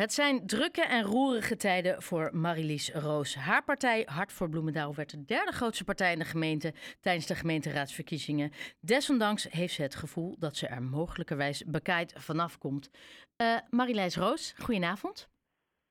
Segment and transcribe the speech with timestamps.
[0.00, 3.34] Het zijn drukke en roerige tijden voor Marilies Roos.
[3.34, 7.34] Haar partij, Hart voor Bloemendaal, werd de derde grootste partij in de gemeente tijdens de
[7.34, 8.52] gemeenteraadsverkiezingen.
[8.80, 12.90] Desondanks heeft ze het gevoel dat ze er mogelijkerwijs bekaaid vanaf komt.
[13.36, 15.28] Uh, Marilijs Roos, goedenavond.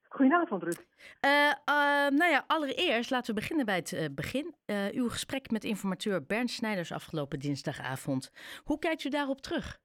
[0.07, 0.85] Goedenavond, Ruud.
[1.25, 1.53] Uh, uh,
[2.17, 4.55] nou ja, allereerst laten we beginnen bij het begin.
[4.91, 8.31] uw gesprek met informateur Bernd Snijders afgelopen dinsdagavond.
[8.63, 9.79] Hoe kijkt u daarop terug?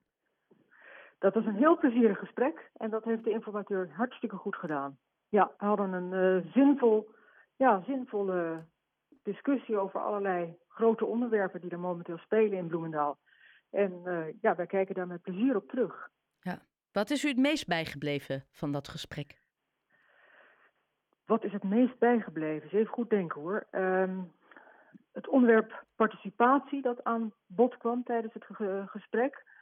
[1.24, 4.98] Dat was een heel plezierig gesprek en dat heeft de informateur hartstikke goed gedaan.
[5.28, 7.10] Ja, we hadden een uh, zinvol,
[7.56, 8.64] ja, zinvolle
[9.22, 13.18] discussie over allerlei grote onderwerpen die er momenteel spelen in Bloemendaal.
[13.70, 16.08] En uh, ja, wij kijken daar met plezier op terug.
[16.40, 16.58] Ja.
[16.92, 19.40] Wat is u het meest bijgebleven van dat gesprek?
[21.26, 22.62] Wat is het meest bijgebleven?
[22.62, 23.66] Eens even goed denken hoor.
[23.70, 24.32] Um,
[25.12, 28.44] het onderwerp participatie dat aan bod kwam tijdens het
[28.86, 29.52] gesprek.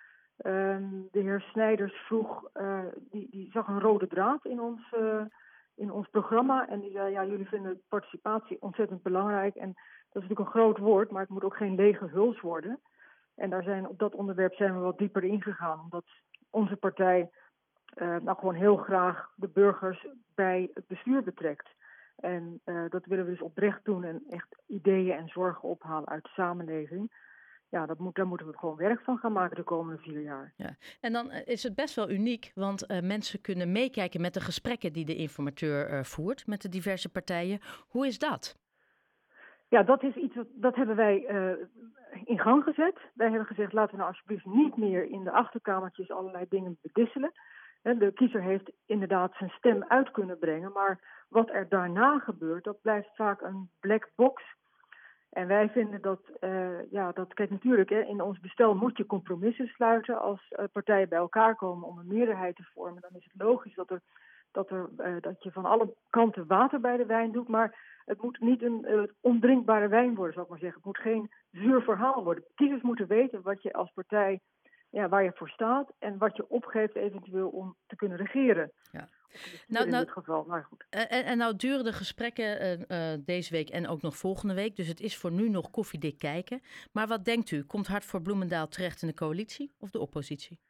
[0.43, 5.23] Ehm, de heer Snijders vroeg, uh, die, die zag een rode draad in ons, uh,
[5.75, 6.69] in ons programma.
[6.69, 9.55] En die zei, ja, jullie vinden participatie ontzettend belangrijk.
[9.55, 9.73] En
[10.13, 12.81] dat is natuurlijk een groot woord, maar het moet ook geen lege huls worden.
[13.35, 15.81] En daar zijn, op dat onderwerp zijn we wat dieper ingegaan.
[15.81, 16.05] Omdat
[16.51, 17.31] onze partij
[17.97, 21.69] uh, nou gewoon heel graag de burgers bij het bestuur betrekt.
[22.17, 26.29] En dat willen we dus oprecht doen en echt ideeën en zorgen ophalen uit de
[26.29, 27.11] samenleving
[27.73, 30.53] ja, dat moet, daar moeten we gewoon werk van gaan maken de komende vier jaar.
[30.57, 30.77] Ja.
[31.01, 34.41] En dan eh, is het best wel uniek, want uh, mensen kunnen meekijken met de
[34.41, 37.61] gesprekken die de informateur uh, voert met de diverse partijen.
[37.89, 38.59] Hoe is dat?
[39.69, 41.67] Ja, dat is iets wat dat hebben wij uh,
[42.25, 42.99] in gang gezet.
[43.15, 47.33] Wij hebben gezegd, laten we nou alsjeblieft niet meer in de achterkamertjes allerlei dingen bedisselen.
[47.83, 52.81] De kiezer heeft inderdaad zijn stem uit kunnen brengen, maar wat er daarna gebeurt, dat
[52.83, 54.43] blijft vaak een black box
[55.33, 59.07] en wij vinden dat, uh, ja, dat, kijk natuurlijk, hè, in ons bestel moet je
[59.07, 60.21] compromissen sluiten.
[60.21, 63.75] Als uh, partijen bij elkaar komen om een meerderheid te vormen, dan is het logisch
[63.75, 64.01] dat, er,
[64.51, 67.49] dat, er, uh, dat je van alle kanten water bij de wijn doet.
[67.49, 70.79] Maar het moet niet een ondrinkbare wijn worden, zou ik maar zeggen.
[70.79, 72.45] Het moet geen zuur verhaal worden.
[72.55, 74.41] Kiezers moeten weten wat je als partij,
[74.91, 78.73] ja, waar je voor staat en wat je opgeeft eventueel om te kunnen regeren.
[78.91, 79.09] Ja.
[79.67, 80.87] Nou, nou, geval, maar goed.
[80.91, 84.77] En, en nou duren de gesprekken uh, uh, deze week en ook nog volgende week.
[84.77, 86.61] Dus het is voor nu nog koffiedik kijken.
[86.93, 87.63] Maar wat denkt u?
[87.63, 90.61] Komt Hart voor Bloemendaal terecht in de coalitie of de oppositie?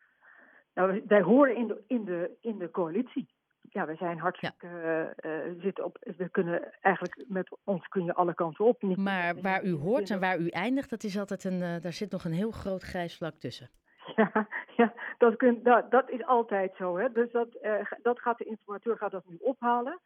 [0.75, 3.29] Nou, wij horen in de, in de, in de coalitie.
[3.71, 5.15] Ja, wij zijn hartstikke ja.
[5.31, 5.97] uh, zitten op.
[6.17, 8.83] We kunnen eigenlijk met ons kun je alle kanten op.
[8.83, 11.81] Niet maar waar u hoort en waar u eindigt, dat is altijd een.
[11.81, 13.71] daar zit nog een heel groot grijs vlak tussen.
[14.77, 16.97] Ja, dat, dat, is altijd zo.
[16.97, 17.13] Hè?
[17.13, 20.01] Dus dat, uh, dat gaat de informateur gaat dat nu ophalen.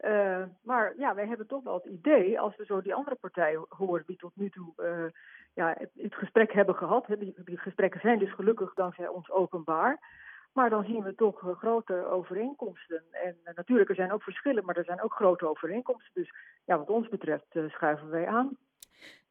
[0.00, 3.66] Uh, maar ja, wij hebben toch wel het idee, als we zo die andere partijen
[3.68, 5.04] horen die tot nu toe uh,
[5.54, 7.06] ja, het, gesprek hebben gehad.
[7.18, 9.98] Die, die, gesprekken zijn dus gelukkig dankzij ons openbaar.
[10.52, 13.02] Maar dan zien we toch grote overeenkomsten.
[13.10, 16.10] En natuurlijk, er zijn ook verschillen, maar er zijn ook grote overeenkomsten.
[16.14, 16.34] Dus
[16.64, 18.56] ja, wat ons betreft schuiven wij aan.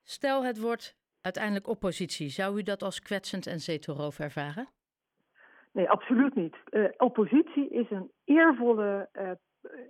[0.04, 2.30] Stel, het wordt uiteindelijk oppositie.
[2.30, 4.68] Zou u dat als kwetsend en zetelroof ervaren?
[5.72, 6.56] Nee, absoluut niet.
[6.72, 9.32] Uh, oppositie is een eervolle, uh,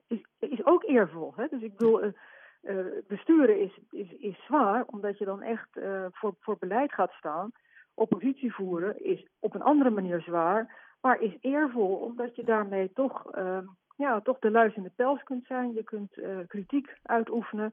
[0.08, 1.34] is, is ook eervol.
[1.36, 1.48] Hè?
[1.50, 2.14] Dus ik bedoel, uh,
[3.08, 5.70] besturen is, is, is zwaar, omdat je dan echt
[6.12, 7.52] voor, voor beleid gaat staan.
[7.94, 13.32] Oppositie voeren is op een andere manier zwaar, maar is eervol, omdat je daarmee toch,
[13.96, 15.74] ja, toch de luis in de pels kunt zijn.
[15.74, 16.12] Je kunt
[16.48, 17.72] kritiek uitoefenen.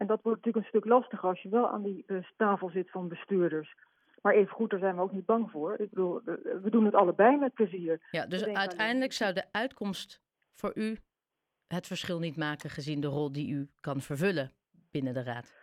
[0.00, 2.90] En dat wordt natuurlijk een stuk lastiger als je wel aan die uh, tafel zit
[2.90, 3.74] van bestuurders.
[4.22, 5.72] Maar even goed, daar zijn we ook niet bang voor.
[5.78, 6.20] Ik bedoel,
[6.62, 8.08] we doen het allebei met plezier.
[8.10, 10.22] Ja, dus uiteindelijk zou de uitkomst
[10.54, 10.96] voor u
[11.66, 14.50] het verschil niet maken gezien de rol die u kan vervullen
[14.90, 15.54] binnen de raad?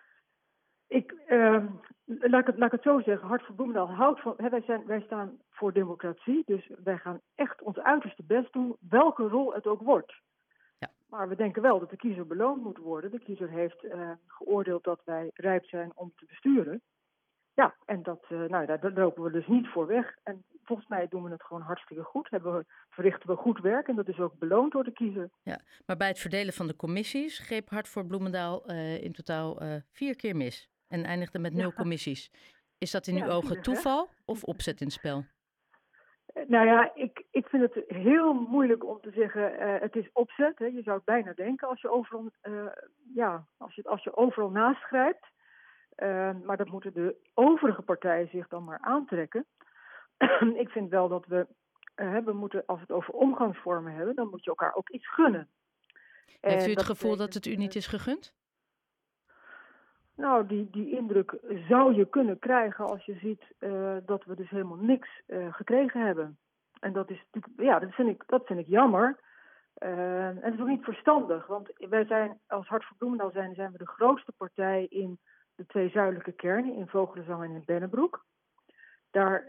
[0.88, 1.66] Ik, uh,
[2.06, 4.62] laat, ik het, laat ik het zo zeggen, Hart voor Bloemendaal houdt van, hè, wij,
[4.62, 9.54] zijn, wij staan voor democratie, dus wij gaan echt ons uiterste best doen, welke rol
[9.54, 10.14] het ook wordt.
[11.10, 13.12] Maar we denken wel dat de kiezer beloond moet worden.
[13.12, 16.82] De kiezer heeft uh, geoordeeld dat wij rijp zijn om te besturen.
[17.54, 20.16] Ja, en dat, uh, nou, daar, daar, lopen we dus niet voor weg.
[20.24, 22.30] En volgens mij doen we het gewoon hartstikke goed.
[22.30, 25.30] Hebben we, verrichten we goed werk en dat is ook beloond door de kiezer.
[25.44, 29.60] Ja, maar bij het verdelen van de commissies greep Hart voor Bloemendaal uh, in totaal
[29.92, 30.70] vier keer mis.
[30.88, 31.76] En eindigde met nul ja.
[31.76, 32.32] commissies.
[32.78, 35.26] Is dat in uw ogen toeval of opzet in het spel?
[36.48, 40.60] Nou ja, ik, ik vind het heel moeilijk om te zeggen, uh, het is opzet.
[40.60, 40.66] Hè.
[40.66, 42.66] Je zou het bijna denken als je overal, uh,
[43.14, 45.26] ja, als je, als je overal naast grijpt.
[45.98, 49.46] Uh, maar dat moeten de overige partijen zich dan maar aantrekken.
[50.64, 51.48] ik vind wel dat we,
[52.26, 55.50] we moeten, als we het over omgangsvormen hebben, dan moet je elkaar ook iets gunnen.
[56.42, 58.37] Heeft u het gevoel dat het u niet is gegund?
[60.18, 61.38] Nou, die, die indruk
[61.68, 66.06] zou je kunnen krijgen als je ziet uh, dat we dus helemaal niks uh, gekregen
[66.06, 66.38] hebben.
[66.80, 67.26] En dat is
[67.58, 69.20] ja, dat vind ik, dat vind ik jammer.
[69.74, 73.72] en dat is ook niet verstandig, want wij zijn als Hart voor Bloemendaal zijn, zijn
[73.72, 75.20] we de grootste partij in
[75.56, 78.26] de twee zuidelijke kernen, in Vogelenzang en in Bennebroek.
[79.12, 79.44] Daar,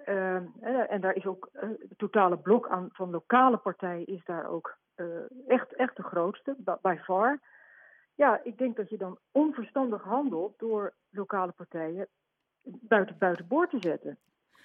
[0.89, 4.79] en daar is ook het totale blok aan, van lokale partijen is daar ook
[5.47, 7.41] echt, echt de grootste, by far.
[8.19, 12.09] Ja, ik denk dat je dan onverstandig handelt door lokale partijen
[12.63, 14.19] buiten, buiten boord te zetten.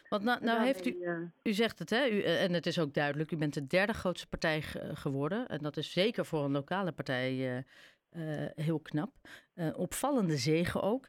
[0.10, 2.08] Want nou, nou heeft u, eh, u zegt het, hè?
[2.10, 4.62] U, eh, en het is ook duidelijk, u bent de derde grootste partij
[4.94, 5.48] geworden.
[5.48, 7.58] En dat is zeker voor een lokale partij
[8.12, 9.14] uh, heel knap.
[9.76, 11.08] opvallende zegen ook.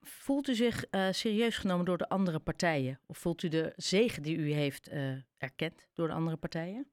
[0.00, 3.00] Voelt u zich serieus genomen door de andere partijen?
[3.06, 4.90] Of voelt u de zegen die u heeft
[5.38, 6.90] erkend door de andere partijen?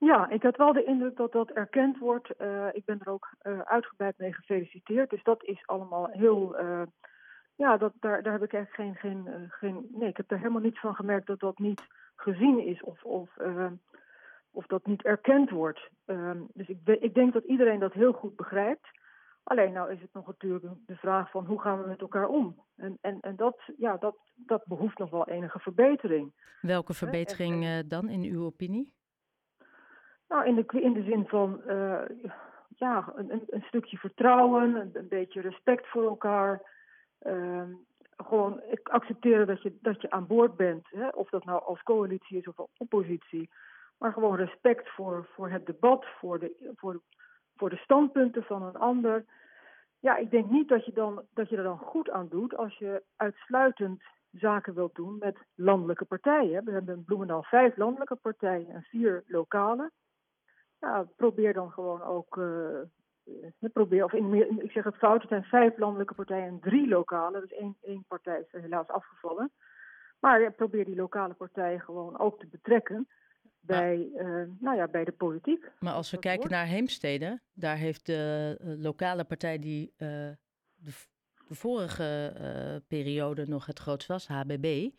[0.00, 2.30] Ja, ik had wel de indruk dat dat erkend wordt.
[2.72, 3.28] ik ben er ook
[3.64, 5.10] uitgebreid mee gefeliciteerd.
[5.10, 6.56] Dus dat is allemaal heel
[7.54, 9.88] ja, dat, daar, daar heb ik echt geen, geen, geen.
[9.90, 11.82] Nee, ik heb er helemaal niets van gemerkt dat dat niet
[12.16, 13.30] gezien is of, of,
[14.50, 15.90] of dat niet erkend wordt.
[16.06, 18.88] Uh, dus ik, ik denk dat iedereen dat heel goed begrijpt.
[19.42, 22.64] Alleen nou is het nog natuurlijk de vraag van hoe gaan we met elkaar om?
[22.76, 26.32] En, en, en dat, ja, dat, dat behoeft nog wel enige verbetering.
[26.60, 28.92] Welke verbetering en, dan in uw opinie?
[30.30, 31.62] Nou, in de, in de zin van
[32.76, 36.62] ja, een, een, stukje vertrouwen, een, beetje respect voor elkaar.
[37.22, 37.62] Uh,
[38.16, 40.86] gewoon accepteren dat je, dat je aan boord bent.
[40.90, 41.08] Hè?
[41.08, 43.50] Of dat nou als coalitie is of als oppositie.
[43.98, 47.00] Maar gewoon respect voor, voor het debat, voor de, voor,
[47.56, 49.24] voor de standpunten van een ander.
[49.98, 52.78] Ja, ik denk niet dat je, dan, dat je er dan goed aan doet als
[52.78, 54.02] je uitsluitend
[54.32, 56.64] zaken wilt doen met landelijke partijen.
[56.64, 59.90] We hebben in Bloemendaal vijf landelijke partijen en vier lokale.
[60.80, 62.80] Ja, probeer dan gewoon ook uh,
[63.72, 67.40] probeer, of in, ik zeg het fout, het zijn vijf landelijke partijen en drie lokale.
[67.40, 69.52] Dus één, één partij is helaas afgevallen.
[70.20, 73.08] Maar probeer die lokale partijen gewoon ook te betrekken
[73.60, 75.70] bij, uh, nou ja, bij de politiek.
[75.78, 80.08] Maar als we kijken naar Heemstede, daar heeft de uh, lokale partij die uh,
[80.74, 80.92] de,
[81.48, 84.90] de, vorige periode nog het grootst was, HBB,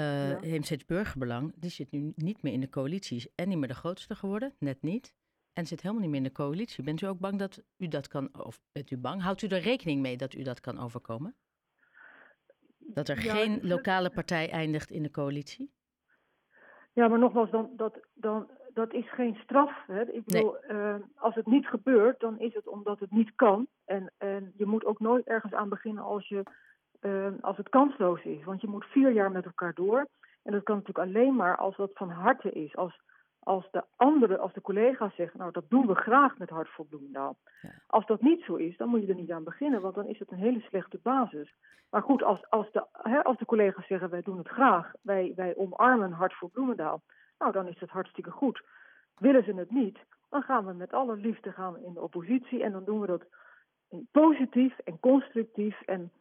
[0.00, 0.38] ja.
[0.40, 3.32] Heemsteeds Burgerbelang, die zit nu niet meer in de coalitie.
[3.34, 5.14] En niet meer de grootste geworden, net niet
[5.54, 6.84] en zit helemaal niet meer in de coalitie.
[6.84, 9.22] Bent u ook bang dat u dat kan, of bent u bang?
[9.22, 11.34] Houdt u er rekening mee dat u dat kan overkomen?
[12.78, 15.72] Dat er geen lokale partij eindigt in de coalitie?
[16.92, 19.86] Ja, maar nogmaals, dan, dat, dan, dat is geen straf.
[19.86, 20.12] Hè?
[20.12, 23.66] Ik bedoel, uh, als het niet gebeurt, dan is het omdat het niet kan.
[23.84, 26.42] En, en je moet ook nooit ergens aan beginnen als, je,
[27.06, 28.44] uh, als het kansloos is.
[28.44, 30.06] Want je moet vier jaar met elkaar door.
[30.42, 32.76] En dat kan natuurlijk alleen maar als dat van harte is.
[32.76, 33.02] Als
[33.44, 36.86] als de andere, als de collega's zeggen, nou dat doen we graag met Hart voor
[36.86, 37.36] Bloemendaal.
[37.62, 37.70] Ja.
[37.86, 40.18] Als dat niet zo is, dan moet je er niet aan beginnen, want dan is
[40.18, 41.54] het een hele slechte basis.
[41.90, 45.32] Maar goed, als, als, de, hè, als de collega's zeggen, wij doen het graag, wij,
[45.36, 47.02] wij omarmen Hart voor Bloemendaal,
[47.38, 48.62] nou dan is het hartstikke goed.
[49.18, 49.98] Willen ze het niet,
[50.30, 53.24] dan gaan we met alle liefde gaan in de oppositie en dan doen we dat
[54.10, 55.80] positief en constructief.
[55.80, 56.12] En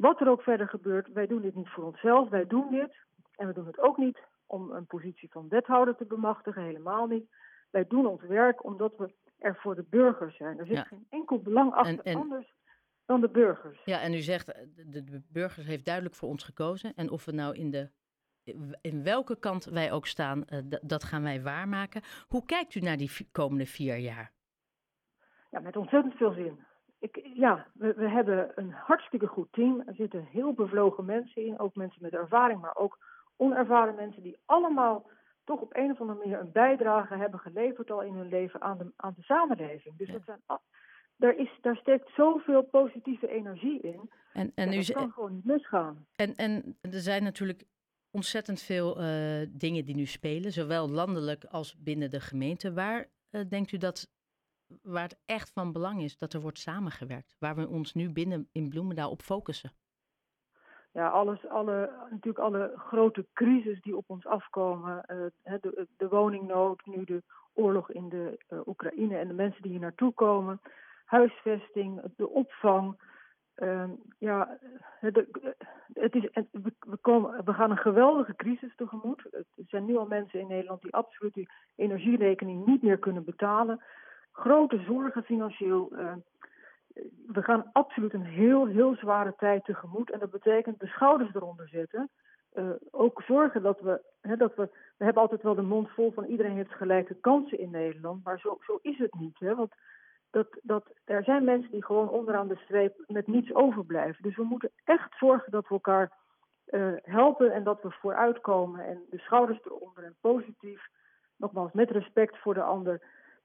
[0.00, 2.96] wat er ook verder gebeurt, wij doen dit niet voor onszelf, wij doen dit
[3.36, 7.30] en we doen het ook niet om een positie van wethouder te bemachtigen, helemaal niet.
[7.70, 10.58] Wij doen ons werk omdat we er voor de burgers zijn.
[10.58, 12.54] Er zit geen enkel belang achter anders
[13.06, 13.80] dan de burgers.
[13.84, 16.92] Ja, en u zegt, eh, de, de burgers heeft duidelijk voor ons gekozen.
[16.94, 17.90] En of we nou in de
[18.80, 22.02] in welke kant wij ook staan, uh, dat gaan wij waarmaken.
[22.28, 24.32] Hoe kijkt u naar die komende vier jaar?
[25.50, 26.64] Ja, met ontzettend veel zin.
[27.00, 29.82] Ik, ja, we, we, hebben een hartstikke goed team.
[29.86, 32.98] Er zitten heel bevlogen mensen in, ook mensen met ervaring, maar ook
[33.36, 35.10] onervaren mensen die allemaal
[35.44, 38.78] toch op een of andere manier een bijdrage hebben geleverd al in hun leven aan
[38.78, 39.96] de, aan de samenleving.
[39.96, 40.40] Dus dat zijn,
[41.16, 44.10] daar, is, daar steekt zoveel positieve energie in.
[44.32, 46.06] En, en, dat kan gewoon niet misgaan.
[46.16, 47.64] En, en er zijn natuurlijk
[48.10, 52.72] ontzettend veel uh, dingen die nu spelen, zowel landelijk als binnen de gemeente.
[52.72, 54.08] Waar uh, denkt u dat
[54.82, 57.36] waar het echt van belang is dat er wordt samengewerkt?
[57.38, 59.72] Waar we ons nu binnen in Bloemendaal op focussen?
[60.92, 65.04] ja, alles, alle, natuurlijk alle grote crisis die op ons afkomen.
[65.08, 67.22] Uh, de, de, woningnood, nu de
[67.54, 70.60] oorlog in de uh, Oekraïne en de mensen die hier naartoe komen.
[71.04, 73.08] Huisvesting, de opvang.
[73.56, 74.58] Uh, ja,
[75.92, 79.28] het is, we, komen, we gaan een geweldige crisis tegemoet.
[79.30, 83.82] Er zijn nu al mensen in Nederland die absoluut die energierekening niet meer kunnen betalen.
[84.40, 85.92] Grote zorgen financieel
[87.26, 90.10] we gaan absoluut een heel, heel zware tijd tegemoet.
[90.10, 92.10] En dat betekent de schouders eronder zetten.
[92.54, 94.68] Uh, ook zorgen dat we, hè, dat we.
[94.96, 98.24] We hebben altijd wel de mond vol van iedereen heeft gelijke kansen in Nederland.
[98.24, 99.38] Maar zo, zo is het niet.
[99.38, 99.54] Hè?
[99.54, 99.72] Want
[100.30, 104.22] dat, dat, er zijn mensen die gewoon onderaan de streep met niets overblijven.
[104.22, 106.12] Dus we moeten echt zorgen dat we elkaar
[106.66, 108.86] uh, helpen en dat we vooruitkomen.
[108.86, 110.88] En de schouders eronder en positief,
[111.36, 113.00] nogmaals met respect voor de ander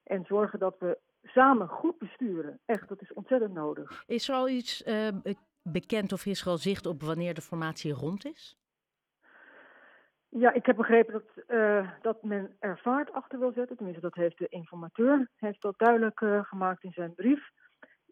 [0.05, 2.59] En zorgen dat we samen goed besturen.
[2.65, 4.03] Echt, dat is ontzettend nodig.
[4.07, 5.07] Is er al iets uh,
[5.62, 8.57] bekend of is er al zicht op wanneer de formatie rond is?
[10.29, 13.75] Ja, ik heb begrepen dat, uh, dat men er vaart achter wil zetten.
[13.75, 17.50] Tenminste, dat heeft de informateur heeft dat duidelijk uh, gemaakt in zijn brief.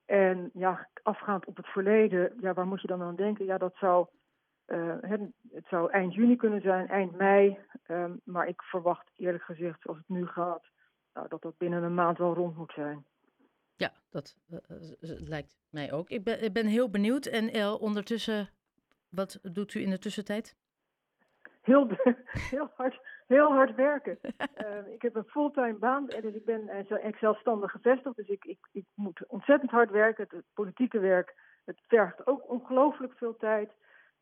[0.05, 3.45] En ja, afgaand op het verleden, ja, waar moet je dan aan denken?
[3.45, 4.07] Ja, dat zou,
[4.67, 7.59] uh, het, zou eind juni kunnen zijn, eind mei.
[7.87, 10.65] Um, maar ik verwacht eerlijk gezegd, zoals het nu gaat,
[11.13, 13.05] nou, dat dat binnen een maand wel rond moet zijn.
[13.75, 14.35] Ja, dat
[14.99, 16.09] lijkt mij ook.
[16.09, 17.25] Ik ben, ik ben heel benieuwd.
[17.25, 18.49] En ondertussen,
[19.09, 20.55] wat doet u in de tussentijd?
[21.61, 21.87] heel,
[22.51, 24.19] heel, hard, heel hard werken.
[24.21, 28.15] uh, ik heb een fulltime baan en dus ik ben uh, zelfstandig gevestigd.
[28.15, 30.23] Dus ik, ik, ik moet ontzettend hard werken.
[30.23, 33.71] Het, het politieke werk het vergt ook ongelooflijk veel tijd.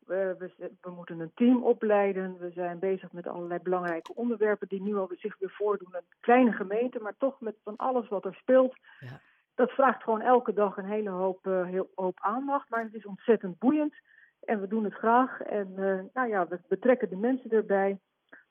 [0.06, 2.38] We, we, moeten een team opleiden.
[2.38, 5.94] We zijn bezig met allerlei belangrijke onderwerpen die nu al zich weer voordoen.
[5.94, 8.76] Een kleine gemeente, maar toch met van alles wat er speelt.
[9.00, 9.20] Ja.
[9.54, 12.70] Dat vraagt gewoon elke dag een hele hoop, uh, heel, hoop aandacht.
[12.70, 13.94] Maar het is ontzettend boeiend.
[14.40, 15.40] En we doen het graag.
[15.40, 17.98] En uh, nou ja, we betrekken de mensen erbij.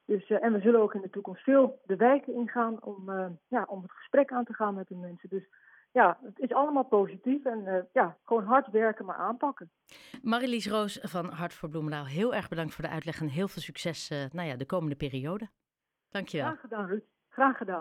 [0.05, 3.11] Dus, uh, en we zullen ook in de toekomst veel de wijken ingaan om,
[3.47, 5.29] ja, om het gesprek aan te gaan met de mensen.
[5.29, 5.47] Dus
[5.91, 9.71] ja, het is allemaal positief en ja, gewoon hard werken, maar aanpakken.
[10.21, 13.61] Marilies Roos van Hart voor Bloemendaal, heel erg bedankt voor de uitleg en heel veel
[13.61, 15.49] succes nou ja, de komende periode.
[16.09, 16.47] Dankjewel.
[16.47, 17.03] Graag gedaan, Ruud.
[17.29, 17.79] Graag gedaan.